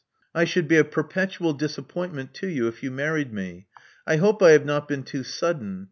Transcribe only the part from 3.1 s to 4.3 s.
me. I